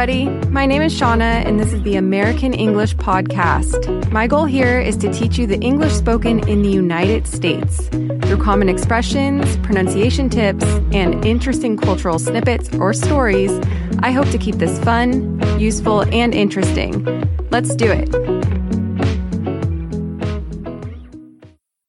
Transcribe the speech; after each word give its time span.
everybody. 0.00 0.48
My 0.48 0.64
name 0.64 0.80
is 0.80 0.98
Shauna, 0.98 1.44
and 1.44 1.60
this 1.60 1.74
is 1.74 1.82
the 1.82 1.96
American 1.96 2.54
English 2.54 2.96
Podcast. 2.96 4.10
My 4.10 4.26
goal 4.26 4.46
here 4.46 4.80
is 4.80 4.96
to 4.96 5.12
teach 5.12 5.36
you 5.36 5.46
the 5.46 5.58
English 5.60 5.92
spoken 5.92 6.48
in 6.48 6.62
the 6.62 6.70
United 6.70 7.26
States 7.26 7.86
through 7.88 8.38
common 8.38 8.70
expressions, 8.70 9.58
pronunciation 9.58 10.30
tips, 10.30 10.64
and 10.92 11.22
interesting 11.22 11.76
cultural 11.76 12.18
snippets 12.18 12.74
or 12.76 12.94
stories. 12.94 13.52
I 13.98 14.10
hope 14.10 14.30
to 14.30 14.38
keep 14.38 14.54
this 14.54 14.82
fun, 14.82 15.38
useful, 15.60 16.00
and 16.14 16.34
interesting. 16.34 17.04
Let's 17.50 17.74
do 17.74 17.92
it. 17.92 18.08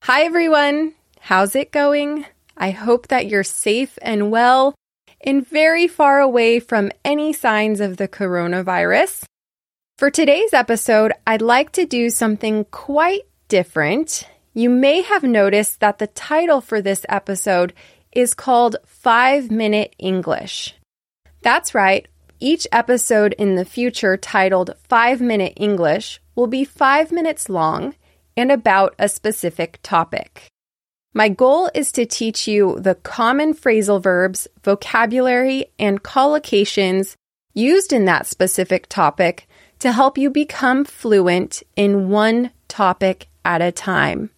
Hi, 0.01 0.23
everyone. 0.23 0.95
How's 1.21 1.55
it 1.55 1.71
going? 1.71 2.25
I 2.57 2.71
hope 2.71 3.07
that 3.07 3.27
you're 3.27 3.45
safe 3.45 3.97
and 4.01 4.31
well 4.31 4.75
and 5.23 5.47
very 5.47 5.87
far 5.87 6.19
away 6.19 6.59
from 6.59 6.91
any 7.03 7.33
signs 7.33 7.79
of 7.79 7.97
the 7.97 8.07
coronavirus. 8.07 9.23
For 9.97 10.09
today's 10.09 10.53
episode, 10.53 11.13
I'd 11.27 11.41
like 11.41 11.71
to 11.73 11.85
do 11.85 12.09
something 12.09 12.65
quite 12.65 13.21
different. 13.47 14.27
You 14.53 14.69
may 14.69 15.01
have 15.01 15.23
noticed 15.23 15.79
that 15.79 15.99
the 15.99 16.07
title 16.07 16.59
for 16.59 16.81
this 16.81 17.05
episode 17.07 17.73
is 18.11 18.33
called 18.33 18.77
Five 18.85 19.51
Minute 19.51 19.95
English. 19.99 20.75
That's 21.41 21.73
right, 21.73 22.07
each 22.39 22.67
episode 22.71 23.33
in 23.37 23.55
the 23.55 23.65
future 23.65 24.17
titled 24.17 24.75
Five 24.89 25.21
Minute 25.21 25.53
English 25.55 26.19
will 26.35 26.47
be 26.47 26.65
five 26.65 27.11
minutes 27.11 27.49
long 27.49 27.95
and 28.35 28.51
about 28.51 28.95
a 28.97 29.07
specific 29.07 29.79
topic. 29.83 30.47
My 31.13 31.27
goal 31.27 31.69
is 31.75 31.91
to 31.93 32.05
teach 32.05 32.47
you 32.47 32.79
the 32.79 32.95
common 32.95 33.53
phrasal 33.53 34.01
verbs, 34.01 34.47
vocabulary, 34.63 35.65
and 35.77 36.01
collocations 36.01 37.15
used 37.53 37.91
in 37.91 38.05
that 38.05 38.27
specific 38.27 38.87
topic 38.87 39.47
to 39.79 39.91
help 39.91 40.17
you 40.17 40.29
become 40.29 40.85
fluent 40.85 41.63
in 41.75 42.09
one 42.09 42.51
topic 42.69 43.27
at 43.43 43.61
a 43.61 43.73
time. 43.73 44.29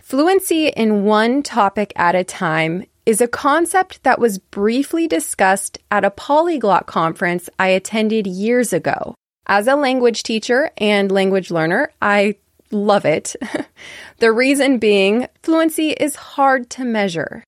Fluency 0.00 0.68
in 0.68 1.04
one 1.04 1.42
topic 1.42 1.92
at 1.96 2.14
a 2.14 2.24
time 2.24 2.84
is 3.04 3.20
a 3.20 3.28
concept 3.28 4.02
that 4.04 4.18
was 4.18 4.38
briefly 4.38 5.06
discussed 5.06 5.78
at 5.90 6.04
a 6.04 6.10
polyglot 6.10 6.86
conference 6.86 7.50
I 7.58 7.68
attended 7.68 8.26
years 8.26 8.72
ago. 8.72 9.14
As 9.46 9.66
a 9.68 9.76
language 9.76 10.22
teacher 10.22 10.70
and 10.78 11.12
language 11.12 11.50
learner, 11.50 11.92
I 12.00 12.36
love 12.70 13.04
it. 13.04 13.36
the 14.18 14.32
reason 14.32 14.78
being, 14.78 15.28
fluency 15.42 15.90
is 15.90 16.16
hard 16.16 16.70
to 16.70 16.84
measure. 16.84 17.44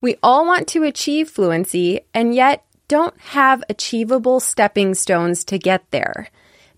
We 0.00 0.16
all 0.22 0.46
want 0.46 0.68
to 0.68 0.84
achieve 0.84 1.28
fluency 1.28 2.00
and 2.14 2.34
yet 2.34 2.64
don't 2.86 3.18
have 3.20 3.62
achievable 3.68 4.40
stepping 4.40 4.94
stones 4.94 5.44
to 5.44 5.58
get 5.58 5.90
there. 5.90 6.30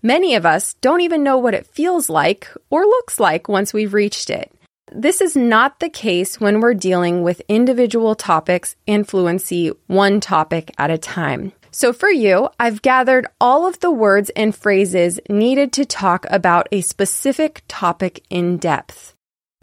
Many 0.03 0.35
of 0.35 0.45
us 0.45 0.73
don't 0.81 1.01
even 1.01 1.23
know 1.23 1.37
what 1.37 1.53
it 1.53 1.67
feels 1.67 2.09
like 2.09 2.47
or 2.69 2.81
looks 2.81 3.19
like 3.19 3.47
once 3.47 3.73
we've 3.73 3.93
reached 3.93 4.29
it. 4.29 4.51
This 4.91 5.21
is 5.21 5.37
not 5.37 5.79
the 5.79 5.89
case 5.89 6.41
when 6.41 6.59
we're 6.59 6.73
dealing 6.73 7.23
with 7.23 7.41
individual 7.47 8.15
topics 8.15 8.75
and 8.87 9.07
fluency 9.07 9.71
one 9.87 10.19
topic 10.19 10.73
at 10.77 10.91
a 10.91 10.97
time. 10.97 11.53
So 11.73 11.93
for 11.93 12.09
you, 12.09 12.49
I've 12.59 12.81
gathered 12.81 13.27
all 13.39 13.65
of 13.65 13.79
the 13.79 13.91
words 13.91 14.29
and 14.35 14.53
phrases 14.53 15.21
needed 15.29 15.71
to 15.73 15.85
talk 15.85 16.25
about 16.29 16.67
a 16.71 16.81
specific 16.81 17.63
topic 17.69 18.23
in 18.29 18.57
depth. 18.57 19.15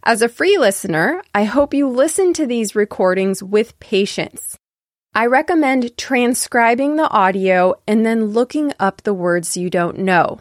As 0.02 0.22
a 0.22 0.28
free 0.28 0.56
listener, 0.56 1.22
I 1.34 1.44
hope 1.44 1.74
you 1.74 1.86
listen 1.86 2.32
to 2.34 2.46
these 2.46 2.74
recordings 2.74 3.42
with 3.42 3.78
patience. 3.78 4.56
I 5.14 5.26
recommend 5.26 5.98
transcribing 5.98 6.96
the 6.96 7.10
audio 7.10 7.74
and 7.86 8.06
then 8.06 8.26
looking 8.26 8.72
up 8.80 9.02
the 9.02 9.12
words 9.12 9.56
you 9.56 9.68
don't 9.68 9.98
know. 9.98 10.40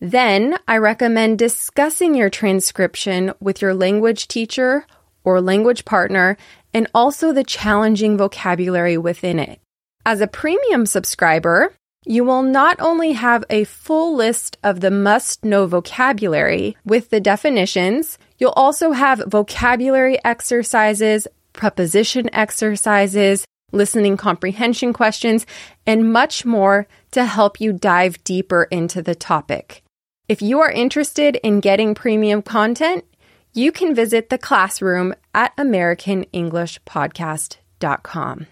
Then 0.00 0.56
I 0.66 0.78
recommend 0.78 1.38
discussing 1.38 2.14
your 2.14 2.30
transcription 2.30 3.34
with 3.40 3.60
your 3.60 3.74
language 3.74 4.26
teacher 4.26 4.86
or 5.22 5.40
language 5.42 5.84
partner 5.84 6.38
and 6.72 6.86
also 6.94 7.32
the 7.32 7.44
challenging 7.44 8.16
vocabulary 8.16 8.96
within 8.96 9.38
it. 9.38 9.60
As 10.06 10.20
a 10.20 10.26
premium 10.26 10.84
subscriber, 10.84 11.74
you 12.04 12.24
will 12.24 12.42
not 12.42 12.78
only 12.78 13.12
have 13.12 13.42
a 13.48 13.64
full 13.64 14.14
list 14.14 14.58
of 14.62 14.80
the 14.80 14.90
must 14.90 15.46
know 15.46 15.66
vocabulary 15.66 16.76
with 16.84 17.08
the 17.08 17.20
definitions, 17.20 18.18
you'll 18.36 18.50
also 18.50 18.92
have 18.92 19.24
vocabulary 19.26 20.22
exercises, 20.22 21.26
preposition 21.54 22.28
exercises, 22.34 23.46
listening 23.72 24.18
comprehension 24.18 24.92
questions, 24.92 25.46
and 25.86 26.12
much 26.12 26.44
more 26.44 26.86
to 27.12 27.24
help 27.24 27.58
you 27.58 27.72
dive 27.72 28.22
deeper 28.24 28.64
into 28.64 29.00
the 29.00 29.14
topic. 29.14 29.82
If 30.28 30.42
you 30.42 30.60
are 30.60 30.70
interested 30.70 31.36
in 31.36 31.60
getting 31.60 31.94
premium 31.94 32.42
content, 32.42 33.06
you 33.54 33.72
can 33.72 33.94
visit 33.94 34.28
the 34.28 34.36
classroom 34.36 35.14
at 35.32 35.56
AmericanEnglishPodcast.com. 35.56 38.46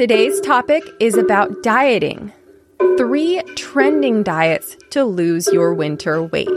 Today's 0.00 0.40
topic 0.40 0.82
is 0.98 1.18
about 1.18 1.62
dieting. 1.62 2.32
Three 2.96 3.42
trending 3.54 4.22
diets 4.22 4.74
to 4.92 5.04
lose 5.04 5.46
your 5.52 5.74
winter 5.74 6.22
weight. 6.22 6.48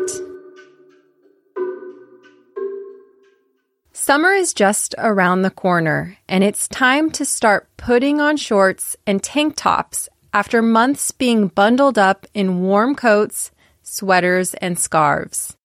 Summer 3.92 4.32
is 4.32 4.54
just 4.54 4.96
around 4.98 5.42
the 5.42 5.52
corner, 5.52 6.18
and 6.30 6.42
it's 6.42 6.70
time 6.70 7.12
to 7.12 7.26
start 7.26 7.68
putting 7.76 8.22
on 8.22 8.38
shorts 8.38 8.96
and 9.06 9.22
tank 9.22 9.58
tops 9.58 10.08
after 10.32 10.62
months 10.62 11.12
being 11.12 11.50
bundled 11.50 11.98
up 11.98 12.26
in 12.34 12.62
warm 12.62 12.96
coats, 12.96 13.52
sweaters, 13.82 14.54
and 14.54 14.80
scarves. 14.80 15.58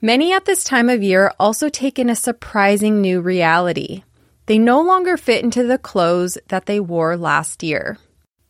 Many 0.00 0.32
at 0.32 0.46
this 0.46 0.64
time 0.64 0.88
of 0.88 1.02
year 1.02 1.34
also 1.38 1.68
take 1.68 1.98
in 1.98 2.08
a 2.08 2.16
surprising 2.16 3.02
new 3.02 3.20
reality. 3.20 4.04
They 4.46 4.58
no 4.58 4.80
longer 4.80 5.16
fit 5.16 5.44
into 5.44 5.64
the 5.64 5.78
clothes 5.78 6.38
that 6.48 6.66
they 6.66 6.80
wore 6.80 7.16
last 7.16 7.62
year. 7.62 7.98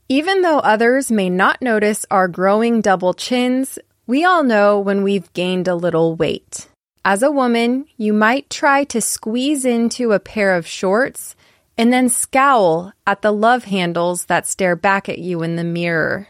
Even 0.08 0.42
though 0.42 0.58
others 0.58 1.10
may 1.10 1.30
not 1.30 1.62
notice 1.62 2.04
our 2.10 2.26
growing 2.26 2.80
double 2.80 3.14
chins, 3.14 3.78
we 4.06 4.24
all 4.24 4.42
know 4.42 4.80
when 4.80 5.02
we've 5.02 5.32
gained 5.34 5.68
a 5.68 5.74
little 5.74 6.16
weight. 6.16 6.68
As 7.04 7.22
a 7.22 7.30
woman, 7.30 7.86
you 7.96 8.12
might 8.12 8.50
try 8.50 8.84
to 8.84 9.00
squeeze 9.00 9.64
into 9.64 10.12
a 10.12 10.20
pair 10.20 10.54
of 10.54 10.66
shorts 10.66 11.36
and 11.78 11.92
then 11.92 12.08
scowl 12.08 12.92
at 13.06 13.22
the 13.22 13.32
love 13.32 13.64
handles 13.64 14.26
that 14.26 14.46
stare 14.46 14.76
back 14.76 15.08
at 15.08 15.18
you 15.18 15.42
in 15.42 15.56
the 15.56 15.64
mirror. 15.64 16.28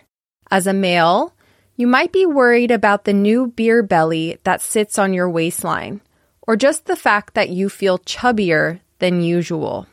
As 0.50 0.66
a 0.66 0.72
male, 0.72 1.34
you 1.74 1.86
might 1.86 2.12
be 2.12 2.26
worried 2.26 2.70
about 2.70 3.04
the 3.04 3.12
new 3.12 3.46
beer 3.46 3.82
belly 3.82 4.38
that 4.44 4.60
sits 4.60 4.98
on 4.98 5.14
your 5.14 5.30
waistline, 5.30 6.02
or 6.42 6.54
just 6.54 6.84
the 6.84 6.94
fact 6.96 7.34
that 7.34 7.48
you 7.48 7.68
feel 7.68 7.98
chubbier 7.98 8.80
than 9.00 9.22
usual. 9.22 9.86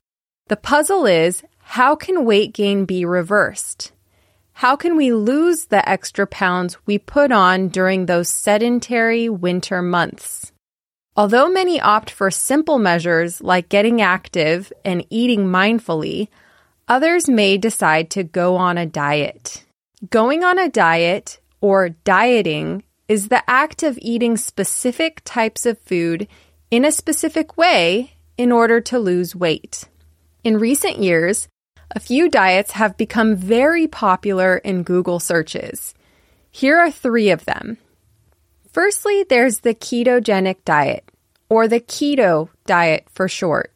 The 0.47 0.55
puzzle 0.55 1.05
is 1.05 1.43
how 1.59 1.95
can 1.95 2.23
weight 2.23 2.53
gain 2.53 2.85
be 2.85 3.03
reversed? 3.03 3.91
How 4.53 4.75
can 4.75 4.95
we 4.95 5.11
lose 5.11 5.65
the 5.65 5.87
extra 5.87 6.25
pounds 6.25 6.77
we 6.85 6.97
put 6.97 7.31
on 7.31 7.67
during 7.67 8.05
those 8.05 8.29
sedentary 8.29 9.29
winter 9.29 9.81
months? 9.81 10.51
Although 11.15 11.49
many 11.49 11.79
opt 11.81 12.09
for 12.09 12.31
simple 12.31 12.79
measures 12.79 13.41
like 13.41 13.69
getting 13.69 14.01
active 14.01 14.71
and 14.85 15.05
eating 15.09 15.45
mindfully, 15.45 16.29
others 16.87 17.27
may 17.27 17.57
decide 17.57 18.09
to 18.11 18.23
go 18.23 18.55
on 18.55 18.77
a 18.77 18.85
diet. 18.85 19.65
Going 20.09 20.43
on 20.43 20.57
a 20.57 20.69
diet 20.69 21.39
or 21.59 21.89
dieting 21.89 22.83
is 23.07 23.27
the 23.27 23.47
act 23.49 23.83
of 23.83 23.97
eating 24.01 24.37
specific 24.37 25.21
types 25.23 25.65
of 25.65 25.79
food 25.79 26.27
in 26.71 26.85
a 26.85 26.91
specific 26.91 27.57
way 27.57 28.16
in 28.37 28.51
order 28.51 28.79
to 28.81 28.99
lose 28.99 29.35
weight. 29.35 29.85
In 30.43 30.57
recent 30.57 30.99
years, 30.99 31.47
a 31.91 31.99
few 31.99 32.29
diets 32.29 32.71
have 32.71 32.97
become 32.97 33.35
very 33.35 33.87
popular 33.87 34.57
in 34.57 34.83
Google 34.83 35.19
searches. 35.19 35.93
Here 36.51 36.77
are 36.77 36.91
three 36.91 37.29
of 37.29 37.45
them. 37.45 37.77
Firstly, 38.71 39.23
there's 39.23 39.61
the 39.61 39.73
ketogenic 39.73 40.57
diet, 40.65 41.09
or 41.49 41.67
the 41.67 41.79
keto 41.79 42.49
diet 42.65 43.07
for 43.09 43.27
short. 43.27 43.73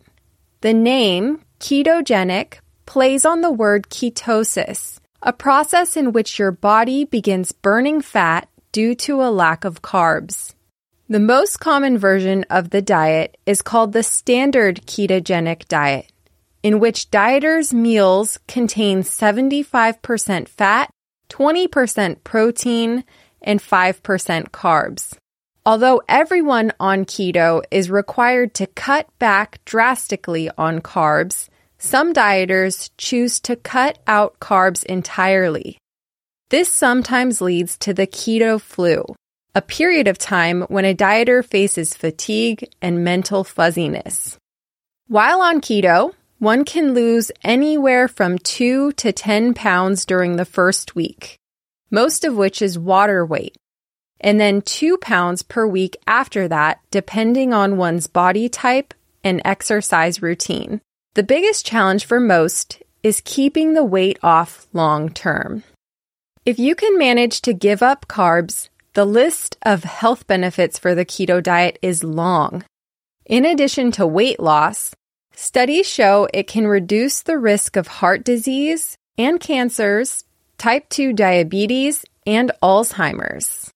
The 0.62 0.74
name 0.74 1.42
ketogenic 1.60 2.60
plays 2.86 3.26
on 3.26 3.42
the 3.42 3.52
word 3.52 3.90
ketosis, 3.90 5.00
a 5.22 5.34
process 5.34 5.96
in 5.96 6.12
which 6.12 6.38
your 6.38 6.52
body 6.52 7.06
begins 7.06 7.52
burning 7.52 8.02
fat 8.02 8.48
due 8.72 8.94
to 8.96 9.22
a 9.22 9.32
lack 9.32 9.64
of 9.64 9.82
carbs. 9.82 10.54
The 11.12 11.20
most 11.20 11.60
common 11.60 11.98
version 11.98 12.46
of 12.50 12.70
the 12.70 12.82
diet 12.82 13.36
is 13.46 13.62
called 13.62 13.92
the 13.92 14.02
standard 14.02 14.86
ketogenic 14.86 15.68
diet, 15.68 16.10
in 16.64 16.80
which 16.80 17.12
dieters' 17.12 17.74
meals 17.74 18.40
contain 18.48 19.02
75% 19.02 20.48
fat, 20.48 20.90
20% 21.28 22.24
protein, 22.24 23.04
and 23.42 23.60
5% 23.60 24.52
carbs. 24.52 25.18
Although 25.66 26.02
everyone 26.08 26.72
on 26.80 27.04
keto 27.04 27.62
is 27.70 27.92
required 27.92 28.54
to 28.54 28.68
cut 28.68 29.10
back 29.20 29.60
drastically 29.66 30.50
on 30.58 30.80
carbs, 30.80 31.50
some 31.78 32.14
dieters 32.14 32.90
choose 32.98 33.42
to 33.42 33.58
cut 33.58 34.00
out 34.08 34.40
carbs 34.40 34.86
entirely. 34.86 35.78
This 36.52 36.72
sometimes 36.72 37.42
leads 37.42 37.78
to 37.80 37.94
the 37.94 38.08
keto 38.08 38.62
flu, 38.62 39.04
a 39.54 39.62
period 39.62 40.08
of 40.08 40.18
time 40.18 40.62
when 40.64 40.86
a 40.86 40.96
dieter 40.96 41.44
faces 41.46 41.94
fatigue 41.94 42.70
and 42.82 43.04
mental 43.04 43.44
fuzziness. 43.44 44.38
While 45.08 45.42
on 45.42 45.60
keto, 45.60 46.14
one 46.40 46.64
can 46.64 46.94
lose 46.94 47.32
anywhere 47.44 48.08
from 48.08 48.40
2 48.40 48.94
to 48.94 49.12
10 49.12 49.54
pounds 49.54 50.06
during 50.06 50.38
the 50.38 50.46
first 50.46 50.96
week, 50.96 51.38
most 51.92 52.24
of 52.24 52.36
which 52.36 52.62
is 52.62 52.80
water 52.80 53.26
weight, 53.26 53.58
and 54.22 54.40
then 54.40 54.62
2 54.62 54.98
pounds 54.98 55.44
per 55.44 55.68
week 55.68 55.98
after 56.08 56.48
that, 56.48 56.80
depending 56.90 57.54
on 57.54 57.78
one's 57.78 58.08
body 58.08 58.48
type 58.48 58.94
and 59.24 59.42
exercise 59.44 60.22
routine. 60.22 60.80
The 61.14 61.24
biggest 61.24 61.66
challenge 61.66 62.06
for 62.06 62.22
most 62.22 62.82
is 63.04 63.22
keeping 63.26 63.74
the 63.74 63.84
weight 63.84 64.18
off 64.24 64.66
long 64.72 65.10
term. 65.10 65.64
If 66.44 66.58
you 66.58 66.74
can 66.74 66.98
manage 66.98 67.42
to 67.42 67.54
give 67.54 67.84
up 67.84 68.08
carbs, 68.08 68.70
the 68.94 69.06
list 69.06 69.58
of 69.62 69.84
health 69.84 70.28
benefits 70.28 70.78
for 70.78 70.94
the 70.94 71.06
keto 71.06 71.42
diet 71.42 71.80
is 71.82 72.04
long. 72.04 72.64
In 73.26 73.46
addition 73.46 73.92
to 73.94 74.06
weight 74.06 74.40
loss, 74.40 74.94
studies 75.34 75.88
show 75.88 76.28
it 76.34 76.48
can 76.48 76.68
reduce 76.68 77.22
the 77.22 77.38
risk 77.38 77.78
of 77.78 77.88
heart 77.88 78.26
disease 78.26 78.98
and 79.18 79.40
cancers, 79.40 80.26
type 80.58 80.90
2 80.90 81.14
diabetes, 81.14 82.04
and 82.26 82.52
Alzheimer's. 82.62 83.72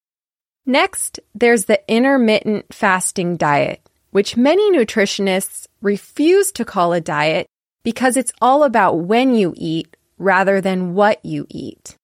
Next, 0.66 1.20
there's 1.34 1.66
the 1.66 1.80
intermittent 1.88 2.74
fasting 2.74 3.38
diet, 3.38 3.82
which 4.12 4.36
many 4.36 4.72
nutritionists 4.72 5.68
refuse 5.82 6.52
to 6.54 6.66
call 6.66 6.92
a 6.92 7.00
diet 7.00 7.48
because 7.84 8.18
it's 8.18 8.34
all 8.42 8.64
about 8.64 9.00
when 9.00 9.34
you 9.34 9.54
eat 9.56 9.96
rather 10.18 10.60
than 10.60 10.94
what 10.94 11.24
you 11.24 11.46
eat. 11.50 11.96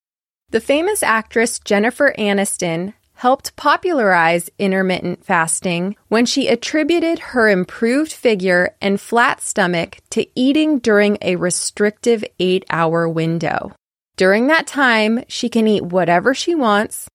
The 0.52 0.62
famous 0.62 1.02
actress 1.02 1.60
Jennifer 1.60 2.14
Aniston 2.18 2.94
helped 3.22 3.56
popularize 3.56 4.50
intermittent 4.58 5.24
fasting 5.24 5.96
when 6.08 6.26
she 6.26 6.48
attributed 6.48 7.20
her 7.20 7.48
improved 7.48 8.12
figure 8.12 8.76
and 8.82 9.00
flat 9.00 9.40
stomach 9.40 10.00
to 10.10 10.26
eating 10.34 10.80
during 10.80 11.20
a 11.22 11.36
restrictive 11.36 12.24
eight 12.40 12.66
hour 12.72 13.08
window. 13.08 13.72
During 14.18 14.48
that 14.48 14.66
time, 14.66 15.24
she 15.28 15.50
can 15.50 15.68
eat 15.68 15.84
whatever 15.84 16.34
she 16.34 16.56
wants 16.56 17.08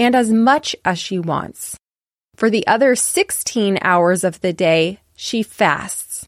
and 0.00 0.16
as 0.16 0.32
much 0.32 0.74
as 0.84 0.98
she 0.98 1.20
wants. 1.20 1.76
For 2.34 2.50
the 2.50 2.66
other 2.66 2.96
16 2.96 3.78
hours 3.82 4.24
of 4.24 4.40
the 4.40 4.52
day, 4.52 4.98
she 5.14 5.44
fasts. 5.44 6.26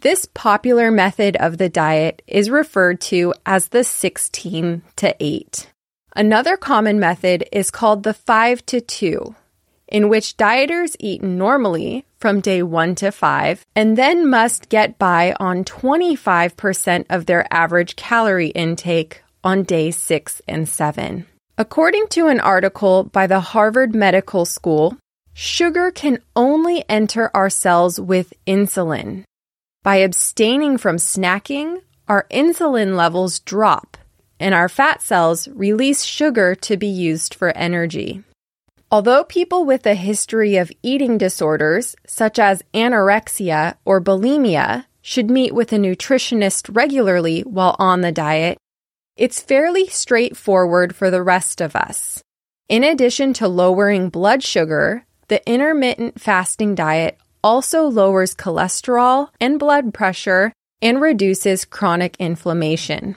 This 0.00 0.26
popular 0.34 0.90
method 0.90 1.36
of 1.36 1.58
the 1.58 1.68
diet 1.68 2.20
is 2.26 2.50
referred 2.50 3.00
to 3.12 3.32
as 3.46 3.68
the 3.68 3.84
16 3.84 4.82
to 4.96 5.14
8. 5.20 5.71
Another 6.14 6.58
common 6.58 7.00
method 7.00 7.44
is 7.52 7.70
called 7.70 8.02
the 8.02 8.12
5 8.12 8.66
to 8.66 8.82
2, 8.82 9.34
in 9.88 10.10
which 10.10 10.36
dieters 10.36 10.94
eat 11.00 11.22
normally 11.22 12.04
from 12.18 12.40
day 12.40 12.62
1 12.62 12.94
to 12.96 13.10
5 13.10 13.64
and 13.74 13.96
then 13.96 14.28
must 14.28 14.68
get 14.68 14.98
by 14.98 15.34
on 15.40 15.64
25% 15.64 17.06
of 17.08 17.24
their 17.24 17.46
average 17.50 17.96
calorie 17.96 18.48
intake 18.48 19.22
on 19.42 19.62
day 19.62 19.90
6 19.90 20.42
and 20.46 20.68
7. 20.68 21.26
According 21.56 22.08
to 22.08 22.28
an 22.28 22.40
article 22.40 23.04
by 23.04 23.26
the 23.26 23.40
Harvard 23.40 23.94
Medical 23.94 24.44
School, 24.44 24.98
sugar 25.32 25.90
can 25.90 26.18
only 26.36 26.84
enter 26.90 27.30
our 27.34 27.48
cells 27.48 27.98
with 27.98 28.34
insulin. 28.46 29.24
By 29.82 29.96
abstaining 29.96 30.76
from 30.76 30.96
snacking, 30.96 31.80
our 32.06 32.26
insulin 32.30 32.96
levels 32.96 33.38
drop 33.38 33.91
and 34.42 34.54
our 34.54 34.68
fat 34.68 35.00
cells 35.00 35.46
release 35.48 36.02
sugar 36.02 36.54
to 36.56 36.76
be 36.76 36.88
used 36.88 37.32
for 37.32 37.56
energy. 37.56 38.22
Although 38.90 39.24
people 39.24 39.64
with 39.64 39.86
a 39.86 39.94
history 39.94 40.56
of 40.56 40.72
eating 40.82 41.16
disorders, 41.16 41.96
such 42.06 42.38
as 42.38 42.62
anorexia 42.74 43.76
or 43.86 44.02
bulimia, 44.02 44.84
should 45.00 45.30
meet 45.30 45.54
with 45.54 45.72
a 45.72 45.76
nutritionist 45.76 46.74
regularly 46.76 47.40
while 47.42 47.76
on 47.78 48.02
the 48.02 48.12
diet, 48.12 48.58
it's 49.16 49.40
fairly 49.40 49.86
straightforward 49.86 50.94
for 50.94 51.10
the 51.10 51.22
rest 51.22 51.60
of 51.60 51.76
us. 51.76 52.22
In 52.68 52.84
addition 52.84 53.32
to 53.34 53.48
lowering 53.48 54.10
blood 54.10 54.42
sugar, 54.42 55.04
the 55.28 55.40
intermittent 55.48 56.20
fasting 56.20 56.74
diet 56.74 57.16
also 57.44 57.84
lowers 57.84 58.34
cholesterol 58.34 59.28
and 59.40 59.58
blood 59.58 59.94
pressure 59.94 60.52
and 60.80 61.00
reduces 61.00 61.64
chronic 61.64 62.16
inflammation. 62.18 63.16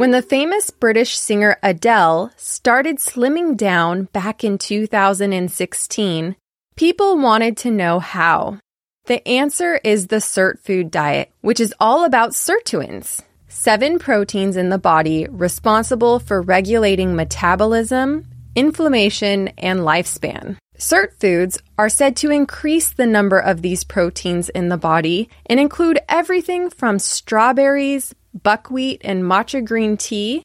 When 0.00 0.12
the 0.12 0.22
famous 0.22 0.70
British 0.70 1.18
singer 1.18 1.58
Adele 1.62 2.30
started 2.34 2.96
slimming 2.96 3.54
down 3.54 4.04
back 4.14 4.42
in 4.42 4.56
2016, 4.56 6.36
people 6.74 7.18
wanted 7.18 7.58
to 7.58 7.70
know 7.70 7.98
how. 7.98 8.60
The 9.04 9.28
answer 9.28 9.78
is 9.84 10.06
the 10.06 10.22
Sirt 10.22 10.58
food 10.60 10.90
diet, 10.90 11.30
which 11.42 11.60
is 11.60 11.74
all 11.78 12.06
about 12.06 12.30
sirtuins, 12.30 13.20
seven 13.48 13.98
proteins 13.98 14.56
in 14.56 14.70
the 14.70 14.78
body 14.78 15.26
responsible 15.28 16.18
for 16.18 16.40
regulating 16.40 17.14
metabolism, 17.14 18.24
inflammation, 18.56 19.48
and 19.58 19.80
lifespan. 19.80 20.56
Sirt 20.78 21.20
foods 21.20 21.58
are 21.76 21.90
said 21.90 22.16
to 22.16 22.30
increase 22.30 22.88
the 22.88 23.04
number 23.04 23.38
of 23.38 23.60
these 23.60 23.84
proteins 23.84 24.48
in 24.48 24.70
the 24.70 24.78
body 24.78 25.28
and 25.44 25.60
include 25.60 25.98
everything 26.08 26.70
from 26.70 26.98
strawberries, 26.98 28.14
buckwheat, 28.34 29.00
and 29.04 29.22
matcha 29.22 29.64
green 29.64 29.96
tea 29.96 30.42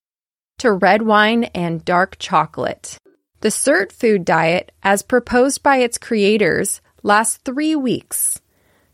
to 0.59 0.71
red 0.71 1.01
wine 1.01 1.45
and 1.55 1.83
dark 1.85 2.17
chocolate. 2.19 2.97
The 3.41 3.51
Sirt 3.51 3.91
food 3.91 4.25
diet, 4.25 4.71
as 4.81 5.03
proposed 5.03 5.61
by 5.61 5.77
its 5.77 5.97
creators, 5.97 6.81
lasts 7.03 7.37
three 7.37 7.75
weeks. 7.75 8.41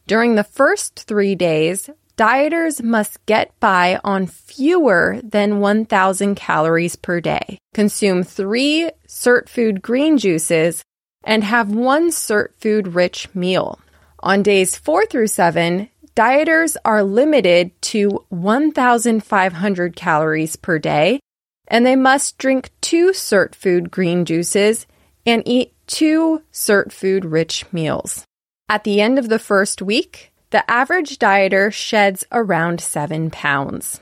During 0.07 0.35
the 0.35 0.43
first 0.43 0.99
three 1.07 1.35
days, 1.35 1.89
dieters 2.17 2.83
must 2.83 3.25
get 3.25 3.57
by 3.59 3.99
on 4.03 4.27
fewer 4.27 5.21
than 5.23 5.59
1,000 5.59 6.35
calories 6.35 6.95
per 6.95 7.21
day, 7.21 7.57
consume 7.73 8.23
three 8.23 8.91
Sirt 9.07 9.47
food 9.47 9.81
green 9.81 10.17
juices, 10.17 10.83
and 11.23 11.43
have 11.43 11.71
one 11.71 12.11
Sirt 12.11 12.53
food 12.57 12.89
rich 12.95 13.33
meal. 13.33 13.79
On 14.19 14.43
days 14.43 14.75
four 14.75 15.05
through 15.05 15.27
seven, 15.27 15.89
dieters 16.15 16.75
are 16.83 17.03
limited 17.03 17.79
to 17.81 18.25
1,500 18.29 19.95
calories 19.95 20.55
per 20.55 20.79
day, 20.79 21.19
and 21.67 21.85
they 21.85 21.95
must 21.95 22.37
drink 22.37 22.71
two 22.81 23.11
SIRT 23.11 23.55
food 23.55 23.91
green 23.91 24.25
juices 24.25 24.87
and 25.25 25.43
eat 25.45 25.73
two 25.87 26.41
SIRT 26.51 26.91
food 26.91 27.25
rich 27.25 27.65
meals. 27.71 28.25
At 28.67 28.83
the 28.83 29.01
end 29.01 29.19
of 29.19 29.29
the 29.29 29.39
first 29.39 29.81
week, 29.81 30.31
the 30.49 30.69
average 30.69 31.17
dieter 31.17 31.71
sheds 31.71 32.25
around 32.31 32.81
7 32.81 33.29
pounds. 33.29 34.01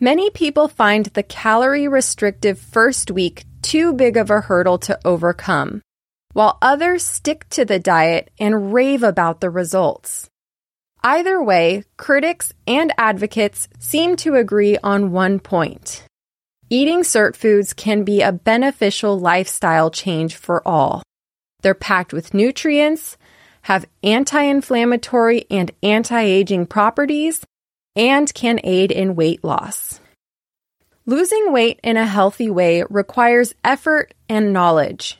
Many 0.00 0.30
people 0.30 0.68
find 0.68 1.06
the 1.06 1.22
calorie 1.22 1.88
restrictive 1.88 2.58
first 2.58 3.10
week 3.10 3.44
too 3.62 3.92
big 3.92 4.16
of 4.16 4.30
a 4.30 4.40
hurdle 4.40 4.78
to 4.78 4.98
overcome 5.04 5.82
while 6.34 6.58
others 6.60 7.04
stick 7.04 7.48
to 7.48 7.64
the 7.64 7.78
diet 7.78 8.30
and 8.38 8.74
rave 8.74 9.02
about 9.02 9.40
the 9.40 9.48
results. 9.48 10.28
Either 11.04 11.42
way, 11.42 11.84
critics 11.98 12.54
and 12.66 12.90
advocates 12.96 13.68
seem 13.78 14.16
to 14.16 14.36
agree 14.36 14.78
on 14.82 15.12
one 15.12 15.38
point. 15.38 16.02
Eating 16.70 17.04
Sirt 17.04 17.36
foods 17.36 17.74
can 17.74 18.04
be 18.04 18.22
a 18.22 18.32
beneficial 18.32 19.18
lifestyle 19.18 19.90
change 19.90 20.34
for 20.34 20.66
all. 20.66 21.02
They're 21.60 21.74
packed 21.74 22.14
with 22.14 22.32
nutrients, 22.32 23.18
have 23.62 23.84
anti 24.02 24.40
inflammatory 24.40 25.44
and 25.50 25.70
anti 25.82 26.22
aging 26.22 26.66
properties, 26.66 27.44
and 27.94 28.32
can 28.32 28.58
aid 28.64 28.90
in 28.90 29.14
weight 29.14 29.44
loss. 29.44 30.00
Losing 31.04 31.52
weight 31.52 31.80
in 31.84 31.98
a 31.98 32.06
healthy 32.06 32.48
way 32.48 32.82
requires 32.88 33.54
effort 33.62 34.14
and 34.26 34.54
knowledge. 34.54 35.18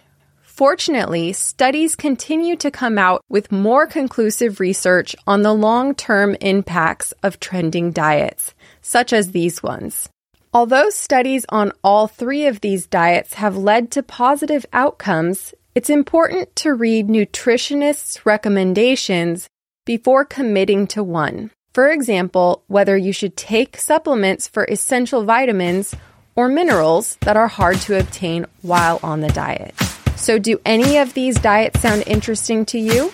Fortunately, 0.54 1.32
studies 1.32 1.96
continue 1.96 2.54
to 2.58 2.70
come 2.70 2.96
out 2.96 3.22
with 3.28 3.50
more 3.50 3.88
conclusive 3.88 4.60
research 4.60 5.16
on 5.26 5.42
the 5.42 5.52
long 5.52 5.96
term 5.96 6.36
impacts 6.40 7.10
of 7.24 7.40
trending 7.40 7.90
diets, 7.90 8.54
such 8.80 9.12
as 9.12 9.32
these 9.32 9.64
ones. 9.64 10.08
Although 10.52 10.90
studies 10.90 11.44
on 11.48 11.72
all 11.82 12.06
three 12.06 12.46
of 12.46 12.60
these 12.60 12.86
diets 12.86 13.34
have 13.34 13.56
led 13.56 13.90
to 13.90 14.02
positive 14.04 14.64
outcomes, 14.72 15.54
it's 15.74 15.90
important 15.90 16.54
to 16.54 16.72
read 16.72 17.08
nutritionists' 17.08 18.24
recommendations 18.24 19.48
before 19.84 20.24
committing 20.24 20.86
to 20.86 21.02
one. 21.02 21.50
For 21.72 21.90
example, 21.90 22.62
whether 22.68 22.96
you 22.96 23.12
should 23.12 23.36
take 23.36 23.76
supplements 23.76 24.46
for 24.46 24.66
essential 24.66 25.24
vitamins 25.24 25.96
or 26.36 26.46
minerals 26.46 27.16
that 27.22 27.36
are 27.36 27.48
hard 27.48 27.80
to 27.80 27.98
obtain 27.98 28.46
while 28.62 29.00
on 29.02 29.20
the 29.20 29.30
diet. 29.30 29.74
So, 30.16 30.38
do 30.38 30.60
any 30.64 30.98
of 30.98 31.14
these 31.14 31.38
diets 31.38 31.80
sound 31.80 32.04
interesting 32.06 32.64
to 32.66 32.78
you? 32.78 33.12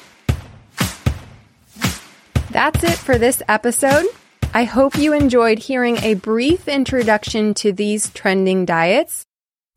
That's 2.50 2.82
it 2.82 2.98
for 2.98 3.16
this 3.16 3.42
episode. 3.48 4.06
I 4.52 4.64
hope 4.64 4.98
you 4.98 5.12
enjoyed 5.12 5.60
hearing 5.60 5.98
a 5.98 6.14
brief 6.14 6.66
introduction 6.66 7.54
to 7.54 7.72
these 7.72 8.10
trending 8.10 8.64
diets. 8.64 9.24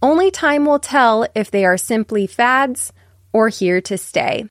Only 0.02 0.32
time 0.32 0.66
will 0.66 0.80
tell 0.80 1.28
if 1.36 1.52
they 1.52 1.64
are 1.64 1.78
simply 1.78 2.26
fads 2.26 2.92
or 3.32 3.50
here 3.50 3.80
to 3.82 3.98
stay. 3.98 4.48